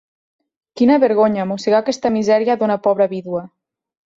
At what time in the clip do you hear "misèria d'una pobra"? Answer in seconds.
2.17-3.09